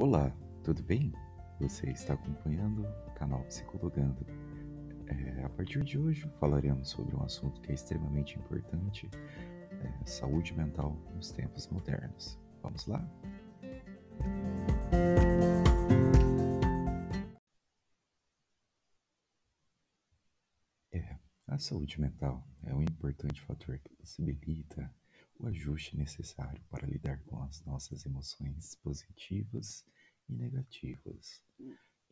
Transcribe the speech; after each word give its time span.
Olá, 0.00 0.34
tudo 0.64 0.82
bem? 0.82 1.12
Você 1.60 1.90
está 1.90 2.14
acompanhando 2.14 2.86
o 3.06 3.10
canal 3.10 3.44
Psicologando. 3.44 4.26
É, 5.06 5.44
a 5.44 5.48
partir 5.50 5.84
de 5.84 5.98
hoje 5.98 6.26
falaremos 6.40 6.88
sobre 6.88 7.14
um 7.14 7.22
assunto 7.22 7.60
que 7.60 7.70
é 7.70 7.74
extremamente 7.74 8.38
importante: 8.38 9.10
é, 9.12 10.06
saúde 10.06 10.54
mental 10.54 10.96
nos 11.14 11.30
tempos 11.32 11.68
modernos. 11.68 12.38
Vamos 12.62 12.86
lá? 12.86 13.06
É, 20.94 21.18
a 21.46 21.58
saúde 21.58 22.00
mental 22.00 22.48
é 22.64 22.74
um 22.74 22.80
importante 22.80 23.42
fator 23.42 23.78
que 23.78 23.94
possibilita 23.96 24.90
o 25.40 25.46
ajuste 25.46 25.96
necessário 25.96 26.62
para 26.68 26.86
lidar 26.86 27.18
com 27.24 27.42
as 27.42 27.64
nossas 27.64 28.04
emoções 28.04 28.74
positivas 28.76 29.84
e 30.28 30.34
negativas. 30.34 31.42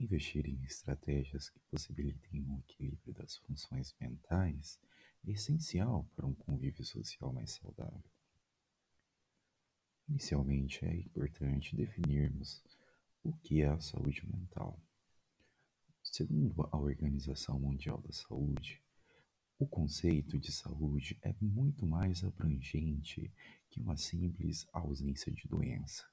Investir 0.00 0.46
em 0.46 0.62
estratégias 0.64 1.50
que 1.50 1.60
possibilitem 1.70 2.42
o 2.48 2.58
equilíbrio 2.60 3.12
das 3.12 3.36
funções 3.36 3.94
mentais 4.00 4.80
é 5.26 5.32
essencial 5.32 6.08
para 6.16 6.26
um 6.26 6.34
convívio 6.34 6.84
social 6.84 7.30
mais 7.32 7.52
saudável. 7.52 8.10
Inicialmente, 10.08 10.82
é 10.86 10.96
importante 10.96 11.76
definirmos 11.76 12.64
o 13.22 13.32
que 13.34 13.60
é 13.60 13.68
a 13.68 13.80
saúde 13.80 14.26
mental. 14.26 14.80
Segundo 16.02 16.66
a 16.72 16.78
Organização 16.78 17.60
Mundial 17.60 18.00
da 18.00 18.12
Saúde, 18.12 18.82
o 19.58 19.66
conceito 19.66 20.38
de 20.38 20.52
saúde 20.52 21.18
é 21.20 21.34
muito 21.40 21.84
mais 21.84 22.22
abrangente 22.22 23.32
que 23.68 23.80
uma 23.80 23.96
simples 23.96 24.68
ausência 24.72 25.32
de 25.32 25.48
doença. 25.48 26.08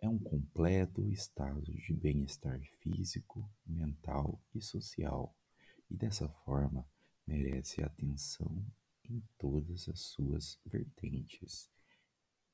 É 0.00 0.08
um 0.08 0.20
completo 0.20 1.10
estado 1.10 1.74
de 1.74 1.92
bem-estar 1.92 2.60
físico, 2.80 3.50
mental 3.66 4.40
e 4.54 4.60
social, 4.60 5.36
e 5.90 5.96
dessa 5.96 6.28
forma 6.28 6.86
merece 7.26 7.82
atenção 7.82 8.64
em 9.02 9.20
todas 9.36 9.88
as 9.88 10.00
suas 10.00 10.60
vertentes, 10.64 11.68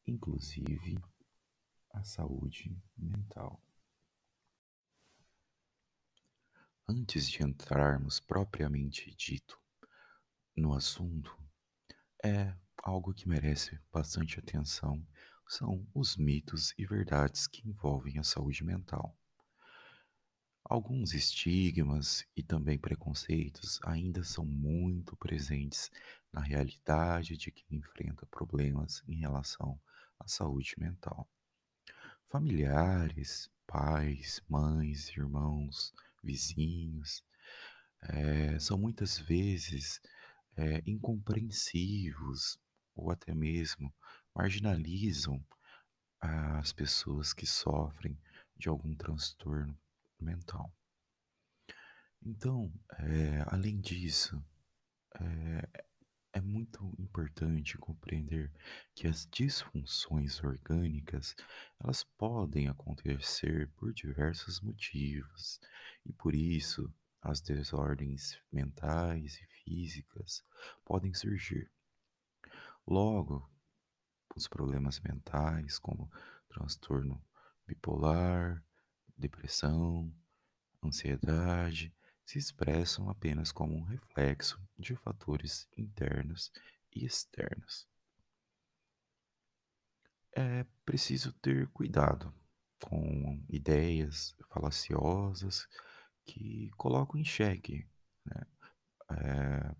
inclusive 0.06 0.98
a 1.92 2.03
saúde 2.05 2.75
mental. 2.97 3.62
Antes 6.88 7.28
de 7.28 7.42
entrarmos 7.42 8.19
propriamente 8.19 9.14
dito 9.14 9.60
no 10.61 10.75
assunto 10.75 11.34
é 12.22 12.55
algo 12.77 13.14
que 13.14 13.27
merece 13.27 13.80
bastante 13.91 14.39
atenção 14.39 15.05
são 15.48 15.84
os 15.94 16.16
mitos 16.16 16.75
e 16.78 16.84
verdades 16.84 17.47
que 17.47 17.66
envolvem 17.66 18.19
a 18.19 18.22
saúde 18.22 18.62
mental. 18.62 19.16
Alguns 20.62 21.14
estigmas 21.14 22.25
e 22.36 22.42
também 22.42 22.78
preconceitos 22.78 23.81
ainda 23.83 24.22
são 24.22 24.44
muito 24.44 25.16
presentes 25.16 25.91
na 26.31 26.42
realidade 26.42 27.36
de 27.36 27.50
quem 27.50 27.78
enfrenta 27.78 28.27
problemas 28.27 29.03
em 29.08 29.16
relação 29.16 29.81
à 30.20 30.28
saúde 30.28 30.75
mental. 30.78 31.28
Familiares, 32.27 33.50
pais, 33.66 34.41
mães, 34.48 35.08
irmãos, 35.08 35.92
vizinhos, 36.22 37.25
é, 38.03 38.58
são 38.58 38.78
muitas 38.78 39.19
vezes 39.19 40.00
é, 40.56 40.83
incompreensivos 40.87 42.59
ou 42.95 43.11
até 43.11 43.34
mesmo 43.34 43.93
marginalizam 44.34 45.43
as 46.20 46.73
pessoas 46.73 47.33
que 47.33 47.47
sofrem 47.47 48.19
de 48.56 48.69
algum 48.69 48.95
transtorno 48.95 49.78
mental. 50.21 50.73
Então, 52.22 52.71
é, 52.99 53.43
além 53.47 53.81
disso, 53.81 54.43
é, 55.19 55.87
é 56.34 56.41
muito 56.41 56.94
importante 56.99 57.78
compreender 57.78 58.53
que 58.94 59.09
as 59.09 59.27
disfunções 59.27 60.43
orgânicas 60.44 61.34
elas 61.83 62.05
podem 62.05 62.69
acontecer 62.69 63.69
por 63.77 63.93
diversos 63.93 64.60
motivos 64.60 65.59
e 66.05 66.12
por 66.12 66.34
isso 66.34 66.93
as 67.22 67.41
desordens 67.41 68.38
mentais 68.50 69.36
e 69.36 69.47
físicas 69.62 70.42
podem 70.84 71.12
surgir. 71.12 71.70
Logo, 72.86 73.48
os 74.34 74.48
problemas 74.48 75.00
mentais, 75.00 75.78
como 75.78 76.10
transtorno 76.48 77.22
bipolar, 77.66 78.64
depressão, 79.16 80.12
ansiedade, 80.82 81.94
se 82.25 82.38
expressam 82.38 83.10
apenas 83.10 83.53
como 83.53 83.75
um 83.76 83.82
reflexo 83.82 84.60
de 84.78 84.97
fatores 84.97 85.69
internos 85.76 86.53
e 86.94 87.04
externos. 87.04 87.88
É 90.32 90.64
preciso 90.84 91.32
ter 91.34 91.69
cuidado 91.69 92.32
com 92.80 93.44
ideias 93.48 94.34
falaciosas 94.48 95.69
que 96.30 96.70
colocam 96.76 97.20
em 97.20 97.24
xeque 97.24 97.84
né, 98.24 98.46
é, 99.10 99.74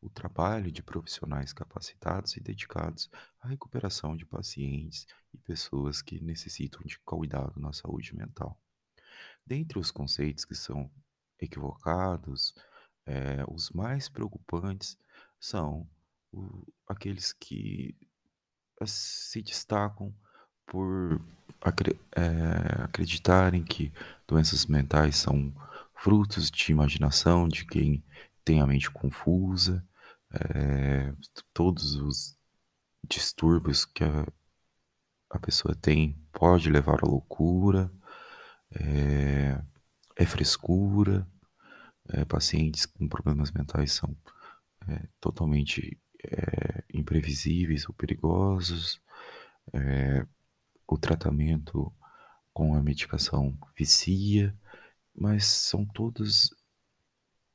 o 0.00 0.08
trabalho 0.08 0.72
de 0.72 0.82
profissionais 0.82 1.52
capacitados 1.52 2.34
e 2.34 2.40
dedicados 2.40 3.10
à 3.40 3.48
recuperação 3.48 4.16
de 4.16 4.24
pacientes 4.24 5.06
e 5.34 5.38
pessoas 5.38 6.00
que 6.00 6.18
necessitam 6.18 6.80
de 6.86 6.98
cuidado 7.00 7.60
na 7.60 7.74
saúde 7.74 8.16
mental. 8.16 8.58
Dentre 9.46 9.78
os 9.78 9.90
conceitos 9.90 10.46
que 10.46 10.54
são 10.54 10.90
equivocados, 11.38 12.54
é, 13.04 13.44
os 13.48 13.70
mais 13.70 14.08
preocupantes 14.08 14.96
são 15.38 15.86
o, 16.32 16.66
aqueles 16.88 17.34
que 17.34 17.94
se 18.86 19.42
destacam 19.42 20.14
por 20.64 21.20
acre, 21.60 22.00
é, 22.16 22.82
acreditarem 22.82 23.62
que 23.62 23.92
doenças 24.26 24.66
mentais 24.66 25.16
são 25.16 25.52
frutos 26.02 26.50
de 26.50 26.72
imaginação 26.72 27.46
de 27.46 27.64
quem 27.64 28.04
tem 28.44 28.60
a 28.60 28.66
mente 28.66 28.90
confusa, 28.90 29.86
é, 30.32 31.14
todos 31.54 31.94
os 31.94 32.36
distúrbios 33.08 33.84
que 33.84 34.02
a, 34.02 34.26
a 35.30 35.38
pessoa 35.38 35.76
tem 35.76 36.20
pode 36.32 36.68
levar 36.68 37.04
à 37.04 37.06
loucura, 37.06 37.88
é, 38.72 39.62
é 40.16 40.26
frescura, 40.26 41.24
é, 42.08 42.24
pacientes 42.24 42.84
com 42.84 43.06
problemas 43.06 43.52
mentais 43.52 43.92
são 43.92 44.16
totalmente 45.20 45.96
imprevisíveis 46.92 47.88
ou 47.88 47.94
perigosos, 47.94 49.00
o 50.88 50.98
tratamento 50.98 51.92
com 52.52 52.74
a 52.74 52.82
medicação 52.82 53.56
vicia, 53.78 54.52
mas 55.14 55.46
são 55.46 55.84
todos 55.84 56.54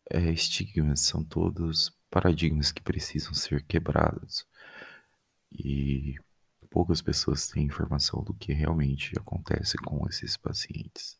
é, 0.10 0.32
estigmas, 0.32 1.02
são 1.02 1.24
todos 1.24 1.92
paradigmas 2.10 2.72
que 2.72 2.82
precisam 2.82 3.34
ser 3.34 3.64
quebrados. 3.66 4.46
E 5.52 6.16
poucas 6.70 7.02
pessoas 7.02 7.48
têm 7.48 7.66
informação 7.66 8.24
do 8.24 8.34
que 8.34 8.54
realmente 8.54 9.18
acontece 9.18 9.78
com 9.78 10.08
esses 10.08 10.38
pacientes. 10.38 11.18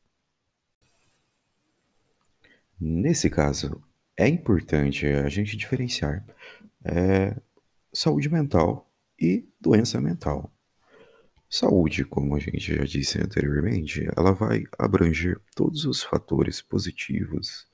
Nesse 2.80 3.30
caso, 3.30 3.82
é 4.16 4.28
importante 4.28 5.06
a 5.08 5.30
gente 5.30 5.58
diferenciar 5.58 6.26
é, 6.84 7.36
saúde 7.94 8.30
mental 8.30 8.90
e 9.20 9.48
doença 9.60 10.00
mental. 10.00 10.52
Saúde, 11.50 12.04
como 12.04 12.36
a 12.36 12.40
gente 12.40 12.76
já 12.76 12.84
disse 12.84 13.20
anteriormente, 13.20 14.06
ela 14.18 14.34
vai 14.34 14.64
abranger 14.78 15.40
todos 15.56 15.86
os 15.86 16.04
fatores 16.04 16.62
positivos 16.62 17.66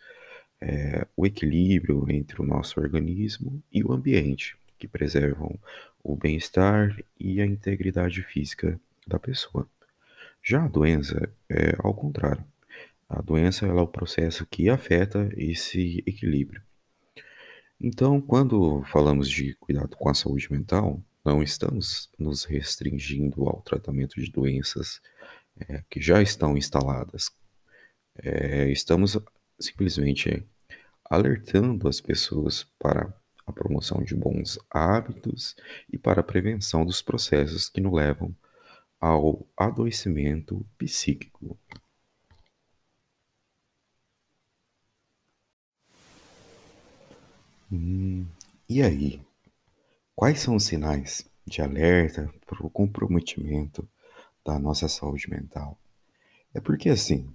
é, 0.62 1.06
o 1.18 1.25
equilíbrio 1.25 2.06
entre 2.10 2.42
o 2.42 2.46
nosso 2.46 2.80
organismo 2.80 3.62
e 3.72 3.84
o 3.84 3.92
ambiente, 3.92 4.56
que 4.80 4.88
preservam 4.88 5.60
o 6.02 6.16
bem-estar 6.16 6.98
e 7.20 7.42
a 7.42 7.46
integridade 7.46 8.22
física 8.24 8.80
da 9.06 9.20
pessoa. 9.20 9.68
Já 10.42 10.64
a 10.64 10.68
doença 10.68 11.30
é 11.50 11.75
ao 11.80 11.94
contrário. 11.94 12.44
A 13.10 13.22
doença 13.22 13.66
é 13.66 13.74
o 13.74 13.88
processo 13.88 14.46
que 14.46 14.70
afeta 14.70 15.30
esse 15.36 16.04
equilíbrio. 16.06 16.62
Então, 17.80 18.22
quando 18.22 18.84
falamos 18.84 19.30
de 19.30 19.56
cuidado 19.56 19.98
com 19.98 20.10
a 20.10 20.14
saúde 20.14 20.52
mental, 20.52 21.02
não 21.24 21.42
estamos 21.42 22.10
nos 22.20 22.44
restringindo 22.44 23.48
ao 23.48 23.62
tratamento 23.62 24.20
de 24.20 24.31
doenças 24.31 25.02
é, 25.58 25.84
que 25.90 26.02
já 26.02 26.22
estão 26.22 26.58
instaladas. 26.58 27.31
É, 28.16 28.70
estamos 28.70 29.18
simplesmente 29.60 30.46
alertando 31.06 31.88
as 31.88 32.02
pessoas 32.02 32.66
para 32.80 33.14
a 33.46 33.52
promoção 33.52 34.04
de 34.04 34.16
bons 34.16 34.58
hábitos 34.70 35.56
e 35.92 35.98
para 35.98 36.22
a 36.22 36.24
prevenção 36.24 36.86
dos 36.86 37.02
processos 37.02 37.70
que 37.70 37.81
nos 37.81 37.94
levam 37.94 38.36
ao 39.00 39.46
adoecimento 39.58 40.66
psíquico. 40.78 41.58
Hum, 47.72 48.25
e 48.70 48.81
aí? 48.81 49.20
Quais 50.15 50.39
são 50.39 50.56
os 50.56 50.65
sinais 50.65 51.27
de 51.45 51.62
alerta 51.62 52.31
para 52.45 52.65
o 52.65 52.69
comprometimento 52.69 53.88
da 54.45 54.60
nossa 54.60 54.88
saúde 54.88 55.27
mental? 55.30 55.77
É 56.54 56.62
porque 56.62 56.89
assim, 56.89 57.33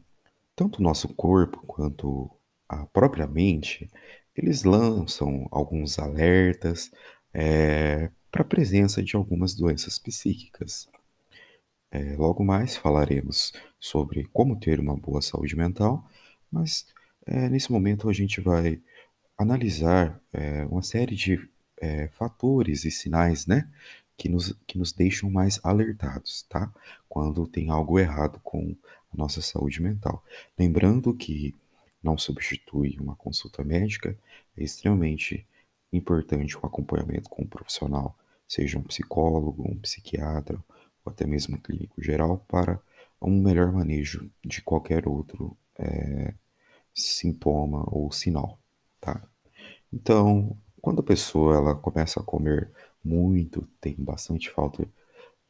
tanto 0.54 0.78
o 0.78 0.82
nosso 0.82 1.08
corpo 1.14 1.58
quanto 1.66 2.30
a 2.69 2.86
própria 2.86 3.26
mente, 3.26 3.90
eles 4.34 4.62
lançam 4.62 5.48
alguns 5.50 5.98
alertas 5.98 6.92
é, 7.34 8.10
para 8.30 8.42
a 8.42 8.44
presença 8.44 9.02
de 9.02 9.16
algumas 9.16 9.54
doenças 9.54 9.98
psíquicas. 9.98 10.88
É, 11.90 12.14
logo 12.16 12.44
mais 12.44 12.76
falaremos 12.76 13.52
sobre 13.80 14.25
como 14.32 14.58
ter 14.58 14.78
uma 14.78 14.96
boa 14.96 15.20
saúde 15.20 15.56
mental, 15.56 16.08
mas 16.50 16.86
é, 17.26 17.48
nesse 17.48 17.72
momento 17.72 18.08
a 18.08 18.12
gente 18.12 18.40
vai 18.40 18.80
analisar 19.36 20.20
uma 20.69 20.82
série 20.82 21.14
de 21.14 21.48
é, 21.80 22.08
fatores 22.08 22.84
e 22.84 22.90
sinais, 22.90 23.46
né, 23.46 23.69
que 24.16 24.28
nos, 24.28 24.52
que 24.66 24.78
nos 24.78 24.92
deixam 24.92 25.30
mais 25.30 25.60
alertados, 25.62 26.42
tá? 26.48 26.72
Quando 27.08 27.46
tem 27.46 27.70
algo 27.70 27.98
errado 27.98 28.40
com 28.42 28.75
a 29.12 29.16
nossa 29.16 29.40
saúde 29.40 29.80
mental. 29.80 30.25
Lembrando 30.58 31.14
que 31.14 31.54
não 32.02 32.19
substitui 32.19 32.96
uma 33.00 33.14
consulta 33.16 33.64
médica, 33.64 34.16
é 34.56 34.62
extremamente 34.62 35.46
importante 35.92 36.56
o 36.56 36.66
acompanhamento 36.66 37.30
com 37.30 37.42
um 37.42 37.46
profissional, 37.46 38.16
seja 38.46 38.78
um 38.78 38.82
psicólogo, 38.82 39.69
um 39.70 39.78
psiquiatra 39.78 40.62
ou 41.04 41.12
até 41.12 41.26
mesmo 41.26 41.56
um 41.56 41.60
clínico 41.60 42.02
geral, 42.02 42.44
para 42.48 42.80
um 43.20 43.40
melhor 43.40 43.72
manejo 43.72 44.30
de 44.44 44.62
qualquer 44.62 45.08
outro 45.08 45.56
é, 45.78 46.34
sintoma 46.94 47.84
ou 47.86 48.10
sinal, 48.12 48.58
tá? 49.00 49.22
Então, 49.92 50.56
quando 50.80 51.00
a 51.00 51.04
pessoa 51.04 51.56
ela 51.56 51.75
começa 51.75 52.20
a 52.20 52.22
comer 52.22 52.70
muito, 53.04 53.66
tem 53.80 53.94
bastante 53.98 54.50
falta, 54.50 54.86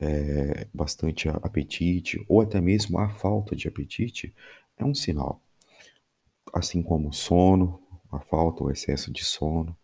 é, 0.00 0.66
bastante 0.72 1.28
apetite, 1.28 2.24
ou 2.28 2.40
até 2.40 2.60
mesmo 2.60 2.98
a 2.98 3.08
falta 3.08 3.54
de 3.56 3.68
apetite, 3.68 4.34
é 4.76 4.84
um 4.84 4.94
sinal. 4.94 5.40
Assim 6.52 6.82
como 6.82 7.08
o 7.08 7.12
sono, 7.12 7.80
a 8.10 8.20
falta 8.20 8.62
ou 8.62 8.70
excesso 8.70 9.12
de 9.12 9.24
sono. 9.24 9.76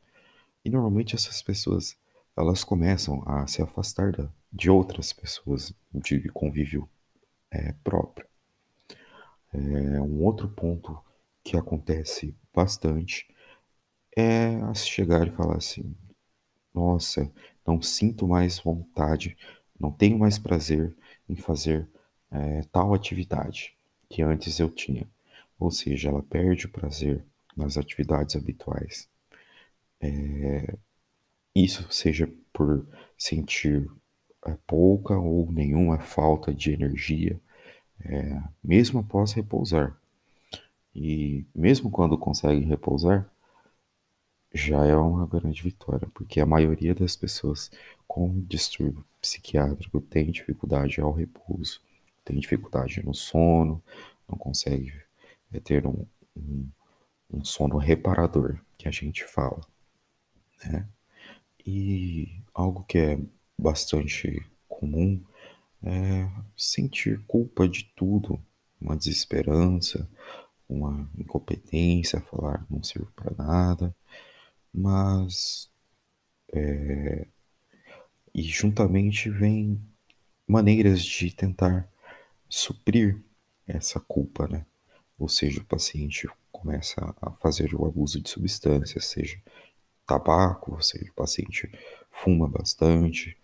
E 0.65 0.71
normalmente 0.71 1.15
essas 1.15 1.43
pessoas 1.43 1.97
elas 2.37 2.65
começam 2.65 3.23
a 3.27 3.47
se 3.47 3.63
afastar 3.63 4.13
da, 4.13 4.29
de 4.53 4.69
outras 4.71 5.13
pessoas 5.13 5.73
de 5.93 6.29
convívio 6.31 6.89
é, 7.51 7.73
próprio. 7.85 8.27
É, 9.53 10.01
um 10.01 10.25
outro 10.25 10.49
ponto 10.49 10.99
que 11.45 11.57
acontece 11.57 12.35
bastante 12.53 13.29
é 14.17 14.75
chegar 14.75 15.27
e 15.27 15.31
falar 15.31 15.57
assim: 15.57 15.95
nossa, 16.75 17.31
não 17.67 17.81
sinto 17.81 18.27
mais 18.27 18.59
vontade, 18.59 19.37
não 19.79 19.91
tenho 19.91 20.19
mais 20.19 20.39
prazer 20.39 20.95
em 21.29 21.37
fazer 21.37 21.89
é, 22.31 22.63
tal 22.73 22.95
atividade 22.95 23.75
que 24.09 24.23
antes 24.23 24.59
eu 24.59 24.71
tinha. 24.71 25.09
Ou 25.59 25.71
seja, 25.71 26.09
ela 26.09 26.23
perde 26.23 26.67
o 26.67 26.71
prazer 26.71 27.25
nas 27.57 27.79
atividades 27.79 28.37
habituais. 28.37 29.09
É, 30.01 30.77
isso 31.55 31.91
seja 31.93 32.31
por 32.53 32.87
sentir 33.17 33.91
é, 34.47 34.57
pouca 34.67 35.17
ou 35.17 35.51
nenhuma 35.51 35.99
falta 36.01 36.53
de 36.53 36.73
energia, 36.73 37.41
é, 38.01 38.43
mesmo 38.63 39.01
após 39.01 39.33
repousar. 39.33 39.97
E 40.95 41.45
mesmo 41.55 41.91
quando 41.91 42.19
consegue 42.19 42.65
repousar, 42.65 43.29
já 44.55 44.87
é 44.87 44.95
uma 44.97 45.27
grande 45.27 45.61
vitória, 45.61 46.09
porque 46.15 46.41
a 46.41 46.47
maioria 46.47 46.95
das 46.95 47.17
pessoas 47.17 47.73
com 48.07 48.41
distúrbio 48.43 49.05
psiquiátrico 49.21 50.01
tem 50.01 50.31
dificuldade 50.31 51.01
ao 51.01 51.13
repouso, 51.13 51.81
tem 52.25 52.39
dificuldade 52.39 53.05
no 53.05 53.13
sono, 53.13 53.83
não 54.29 54.39
consegue 54.39 54.95
é, 55.53 55.59
ter 55.59 55.85
um, 55.85 56.07
um, 56.37 56.69
um, 57.33 57.45
sono 57.45 57.79
reparador, 57.79 58.61
que 58.79 58.87
a 58.87 58.93
gente 58.93 59.25
fala. 59.25 59.61
Né? 60.65 60.87
E 61.67 62.41
algo 62.55 62.85
que 62.85 62.99
é 62.99 63.19
bastante 63.59 64.41
comum 64.69 65.21
é 65.83 66.31
sentir 66.57 67.21
culpa 67.27 67.67
de 67.67 67.85
tudo, 67.97 68.41
uma 68.81 68.97
desesperança, 68.97 70.09
uma 70.69 71.11
incompetência, 71.19 72.21
falar 72.21 72.65
não 72.71 72.83
sirvo 72.85 73.11
para 73.17 73.35
nada 73.37 73.95
mas 74.75 75.71
é, 76.53 77.27
e 78.35 78.43
juntamente 78.43 79.31
vem 79.31 79.81
maneiras 80.47 81.03
de 81.05 81.31
tentar 81.31 81.89
suprir 82.49 83.23
essa 83.67 84.01
culpa, 84.01 84.49
né? 84.49 84.67
Ou 85.19 85.29
seja, 85.29 85.61
o 85.61 85.65
paciente 85.65 86.29
começa 86.51 87.15
a 87.23 87.31
fazer 87.33 87.75
o 87.75 87.87
abuso 87.87 88.21
de 88.21 88.29
substâncias, 88.29 89.07
seja 89.07 89.41
tabaco, 90.07 90.73
ou 90.75 90.83
seja, 90.83 91.11
o 91.11 91.15
paciente 91.15 91.71
fuma 92.11 92.49
bastante, 92.49 93.37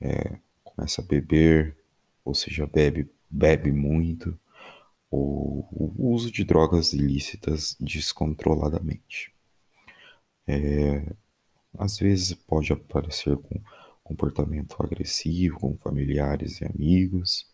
é, 0.00 0.38
começa 0.62 1.02
a 1.02 1.04
beber, 1.04 1.76
ou 2.24 2.34
seja, 2.34 2.66
bebe, 2.66 3.10
bebe 3.28 3.72
muito, 3.72 4.38
ou 5.10 5.68
o 5.72 6.12
uso 6.12 6.30
de 6.30 6.44
drogas 6.44 6.92
ilícitas 6.92 7.76
descontroladamente. 7.80 9.34
É, 10.46 11.14
às 11.78 11.98
vezes 11.98 12.34
pode 12.34 12.72
aparecer 12.72 13.36
com 13.36 13.60
comportamento 14.10 14.76
agressivo 14.80 15.60
com 15.60 15.76
familiares 15.78 16.60
e 16.60 16.64
amigos, 16.64 17.46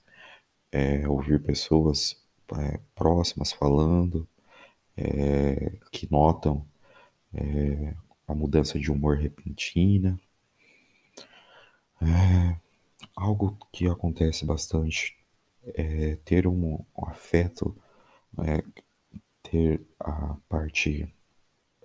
é, 0.72 1.06
ouvir 1.06 1.42
pessoas 1.42 2.16
é, 2.58 2.80
próximas 2.94 3.52
falando, 3.52 4.26
é, 4.96 5.72
que 5.92 6.10
notam 6.10 6.66
é, 7.34 7.94
a 8.26 8.34
mudança 8.34 8.78
de 8.78 8.90
humor 8.90 9.18
repentina. 9.18 10.18
É, 12.00 12.56
algo 13.14 13.58
que 13.72 13.86
acontece 13.86 14.44
bastante 14.46 15.16
é 15.74 16.16
ter 16.24 16.46
um, 16.46 16.84
um 16.96 17.06
afeto, 17.06 17.76
ter 19.42 19.80
a 20.00 20.36
parte 20.48 21.12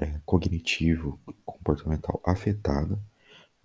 é, 0.01 0.19
cognitivo, 0.25 1.19
comportamental 1.45 2.19
afetada, 2.25 2.99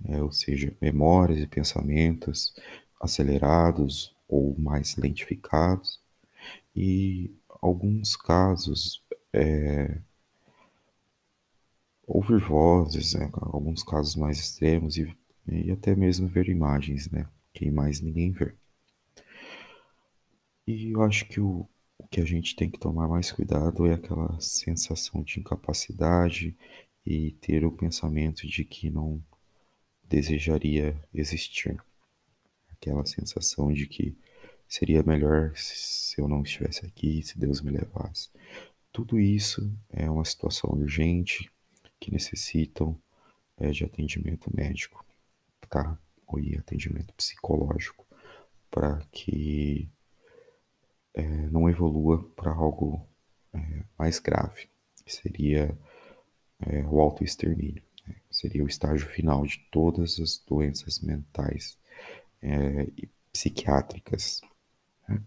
é, 0.04 0.22
ou 0.22 0.30
seja, 0.30 0.76
memórias 0.80 1.40
e 1.40 1.46
pensamentos 1.46 2.54
acelerados 3.00 4.14
ou 4.28 4.54
mais 4.58 4.96
lentificados, 4.96 6.00
e 6.74 7.34
alguns 7.62 8.16
casos 8.16 9.02
é, 9.32 9.98
ouvir 12.06 12.38
vozes, 12.38 13.14
né, 13.14 13.30
alguns 13.32 13.82
casos 13.82 14.14
mais 14.14 14.38
extremos 14.38 14.96
e, 14.96 15.16
e 15.48 15.70
até 15.70 15.94
mesmo 15.96 16.28
ver 16.28 16.48
imagens, 16.48 17.10
né, 17.10 17.26
que 17.52 17.70
mais 17.70 18.00
ninguém 18.00 18.30
vê. 18.30 18.54
E 20.66 20.90
eu 20.92 21.02
acho 21.02 21.26
que 21.26 21.40
o, 21.40 21.66
o 21.98 22.06
que 22.08 22.20
a 22.20 22.24
gente 22.24 22.54
tem 22.54 22.70
que 22.70 22.78
tomar 22.78 23.08
mais 23.08 23.32
cuidado 23.32 23.86
é 23.86 23.94
aquela 23.94 24.38
sensação 24.40 25.22
de 25.22 25.40
incapacidade 25.40 26.56
e 27.04 27.32
ter 27.32 27.64
o 27.64 27.72
pensamento 27.72 28.46
de 28.46 28.64
que 28.64 28.90
não 28.90 29.22
desejaria 30.04 31.00
existir. 31.12 31.76
Aquela 32.70 33.04
sensação 33.06 33.72
de 33.72 33.86
que 33.86 34.16
seria 34.68 35.02
melhor 35.02 35.52
se 35.56 36.20
eu 36.20 36.28
não 36.28 36.42
estivesse 36.42 36.84
aqui, 36.84 37.22
se 37.22 37.38
Deus 37.38 37.60
me 37.60 37.70
levasse. 37.70 38.28
Tudo 38.92 39.18
isso 39.18 39.72
é 39.90 40.10
uma 40.10 40.24
situação 40.24 40.70
urgente 40.70 41.50
que 41.98 42.10
necessitam 42.10 42.98
é, 43.56 43.70
de 43.70 43.84
atendimento 43.84 44.54
médico, 44.54 45.04
tá? 45.68 45.98
Ou 46.26 46.38
atendimento 46.58 47.14
psicológico, 47.14 48.06
para 48.70 48.98
que 49.12 49.88
é, 51.16 51.22
não 51.50 51.68
evolua 51.68 52.22
para 52.36 52.52
algo 52.52 53.04
é, 53.52 53.82
mais 53.98 54.18
grave, 54.18 54.68
que 55.04 55.12
seria 55.12 55.76
é, 56.60 56.84
o 56.84 57.00
autoextermínio. 57.00 57.82
Né? 58.06 58.14
Seria 58.30 58.62
o 58.62 58.68
estágio 58.68 59.08
final 59.08 59.44
de 59.46 59.58
todas 59.72 60.20
as 60.20 60.38
doenças 60.38 61.00
mentais 61.00 61.78
e 62.42 63.08
psiquiátricas. 63.32 64.42
Né? 65.08 65.20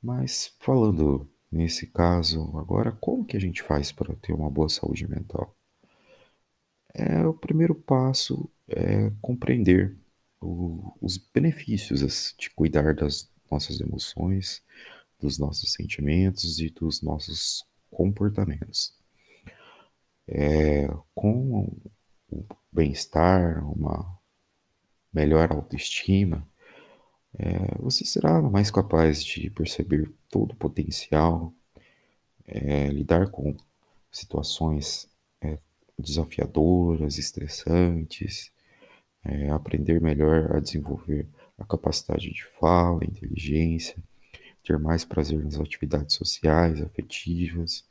Mas 0.00 0.54
falando 0.60 1.28
nesse 1.50 1.86
caso, 1.86 2.56
agora, 2.56 2.92
como 2.92 3.24
que 3.24 3.36
a 3.36 3.40
gente 3.40 3.62
faz 3.62 3.92
para 3.92 4.14
ter 4.16 4.32
uma 4.32 4.48
boa 4.48 4.68
saúde 4.68 5.06
mental? 5.06 5.54
É, 6.94 7.26
o 7.26 7.34
primeiro 7.34 7.74
passo 7.74 8.48
é 8.68 9.10
compreender 9.20 9.96
o, 10.40 10.96
os 11.00 11.16
benefícios 11.16 12.34
de 12.38 12.50
cuidar 12.50 12.94
das 12.94 13.31
nossas 13.52 13.80
emoções, 13.80 14.62
dos 15.20 15.38
nossos 15.38 15.72
sentimentos 15.72 16.58
e 16.58 16.70
dos 16.70 17.02
nossos 17.02 17.64
comportamentos. 17.90 18.92
É, 20.26 20.88
com 21.14 21.70
o 22.30 22.44
bem-estar, 22.72 23.64
uma 23.70 24.18
melhor 25.12 25.52
autoestima, 25.52 26.46
é, 27.38 27.78
você 27.78 28.04
será 28.04 28.40
mais 28.42 28.70
capaz 28.70 29.22
de 29.22 29.50
perceber 29.50 30.10
todo 30.30 30.52
o 30.52 30.56
potencial, 30.56 31.52
é, 32.46 32.88
lidar 32.88 33.30
com 33.30 33.54
situações 34.10 35.08
é, 35.40 35.58
desafiadoras, 35.98 37.18
estressantes, 37.18 38.50
é, 39.24 39.50
aprender 39.50 40.00
melhor 40.00 40.56
a 40.56 40.60
desenvolver 40.60 41.26
a 41.62 41.66
capacidade 41.66 42.30
de 42.30 42.44
fala, 42.44 43.04
inteligência, 43.04 43.96
ter 44.62 44.78
mais 44.78 45.04
prazer 45.04 45.42
nas 45.42 45.58
atividades 45.58 46.14
sociais, 46.14 46.80
afetivas, 46.80 47.84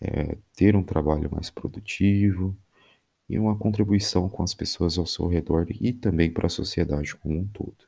é, 0.00 0.36
ter 0.54 0.76
um 0.76 0.82
trabalho 0.82 1.30
mais 1.32 1.50
produtivo 1.50 2.56
e 3.28 3.38
uma 3.38 3.56
contribuição 3.56 4.28
com 4.28 4.42
as 4.42 4.54
pessoas 4.54 4.98
ao 4.98 5.06
seu 5.06 5.26
redor 5.26 5.66
e 5.70 5.92
também 5.92 6.30
para 6.30 6.46
a 6.46 6.50
sociedade 6.50 7.16
como 7.16 7.38
um 7.38 7.46
todo. 7.48 7.86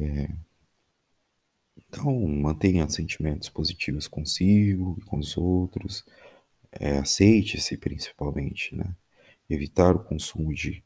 É, 0.00 0.30
então, 1.76 2.12
mantenha 2.28 2.88
sentimentos 2.88 3.48
positivos 3.48 4.06
consigo 4.06 4.96
e 4.98 5.04
com 5.04 5.18
os 5.18 5.36
outros, 5.36 6.04
é, 6.72 6.98
aceite-se 6.98 7.76
principalmente, 7.76 8.74
né? 8.74 8.94
Evitar 9.48 9.96
o 9.96 10.04
consumo 10.04 10.52
de 10.52 10.82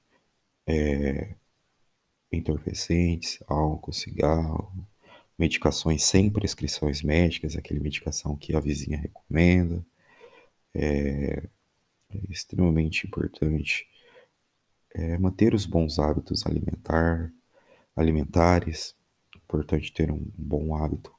é, 0.66 1.34
entorpecentes, 2.32 3.38
álcool, 3.46 3.92
cigarro, 3.92 4.72
medicações 5.38 6.04
sem 6.04 6.30
prescrições 6.30 7.02
médicas, 7.02 7.56
aquele 7.56 7.80
medicação 7.80 8.36
que 8.36 8.54
a 8.54 8.60
vizinha 8.60 8.98
recomenda. 8.98 9.84
É, 10.74 11.48
é 12.10 12.18
extremamente 12.30 13.06
importante 13.06 13.86
é 14.94 15.16
manter 15.18 15.54
os 15.54 15.64
bons 15.66 15.98
hábitos 15.98 16.46
alimentar, 16.46 17.32
alimentares. 17.96 18.94
Importante 19.34 19.92
ter 19.92 20.10
um 20.10 20.30
bom 20.36 20.76
hábito 20.76 21.12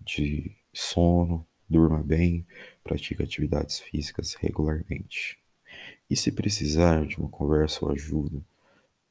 de 0.00 0.56
sono, 0.72 1.46
durma 1.68 2.02
bem, 2.02 2.46
pratique 2.82 3.22
atividades 3.22 3.78
físicas 3.78 4.34
regularmente. 4.34 5.38
E 6.08 6.16
se 6.16 6.32
precisar 6.32 7.06
de 7.06 7.18
uma 7.18 7.28
conversa 7.28 7.84
ou 7.84 7.92
ajuda, 7.92 8.44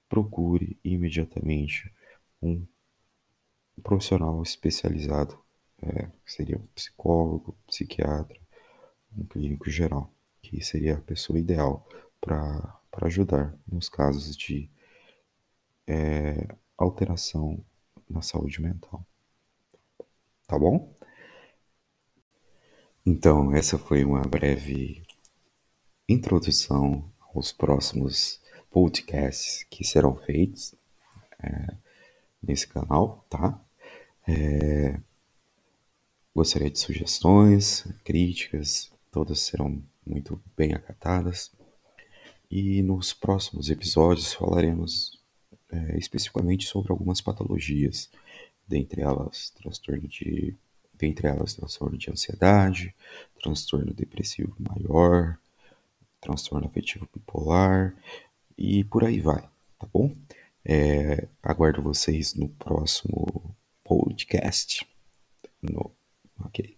procure 0.10 0.78
imediatamente 0.84 1.94
um 2.42 2.66
profissional 3.84 4.42
especializado, 4.42 5.40
é, 5.82 6.10
seria 6.26 6.58
um 6.58 6.68
psicólogo, 6.76 7.56
psiquiatra, 7.68 8.38
um 9.16 9.24
clínico 9.26 9.70
geral, 9.70 10.12
que 10.42 10.62
seria 10.62 10.96
a 10.96 11.02
pessoa 11.02 11.40
ideal 11.40 11.88
para 12.20 12.82
ajudar 13.04 13.58
nos 13.66 13.88
casos 13.88 14.36
de 14.36 14.70
é, 15.88 16.48
alteração 16.78 17.64
na 18.10 18.22
saúde 18.22 18.62
mental. 18.62 19.06
Tá 20.48 20.58
bom? 20.58 20.94
Então, 23.06 23.54
essa 23.54 23.78
foi 23.78 24.04
uma 24.04 24.22
breve 24.22 25.04
introdução 26.08 27.12
aos 27.34 27.52
próximos 27.52 28.42
podcasts 28.70 29.64
que 29.70 29.84
serão 29.84 30.16
feitos 30.16 30.76
é, 31.42 31.76
nesse 32.42 32.68
canal, 32.68 33.26
tá? 33.30 33.60
É, 34.28 35.00
gostaria 36.36 36.70
de 36.70 36.80
sugestões, 36.80 37.88
críticas, 38.04 38.92
todas 39.12 39.40
serão 39.40 39.82
muito 40.06 40.42
bem 40.56 40.74
acatadas. 40.74 41.52
E 42.50 42.82
nos 42.82 43.14
próximos 43.14 43.70
episódios 43.70 44.34
falaremos 44.34 45.20
é, 45.72 45.98
especificamente 45.98 46.68
sobre 46.68 46.92
algumas 46.92 47.22
patologias, 47.22 48.10
dentre 48.68 49.02
elas 49.02 49.52
transtorno 49.52 50.08
de, 50.08 50.56
dentre 50.94 51.28
elas 51.28 51.54
transtorno 51.54 51.98
de 51.98 52.10
ansiedade, 52.10 52.96
transtorno 53.42 53.94
depressivo 53.94 54.56
maior, 54.60 55.38
transtorno 56.22 56.68
afetivo 56.68 57.08
bipolar 57.14 57.96
e 58.60 58.84
por 58.84 59.06
aí 59.06 59.22
vai, 59.22 59.50
tá 59.80 59.88
bom? 59.92 60.14
É, 60.66 61.30
aguardo 61.42 61.82
vocês 61.82 62.36
no 62.36 62.50
próximo 62.50 63.56
podcast. 63.86 64.86
No, 65.62 65.96
ok. 66.38 66.78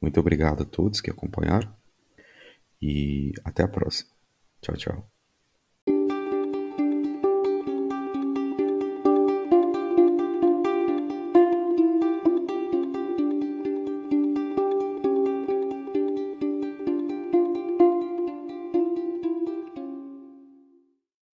Muito 0.00 0.20
obrigado 0.20 0.62
a 0.62 0.66
todos 0.66 1.00
que 1.00 1.10
acompanharam 1.10 1.74
e 2.80 3.32
até 3.44 3.64
a 3.64 3.68
próxima. 3.68 4.10
Tchau, 4.62 4.76
tchau. 4.76 5.19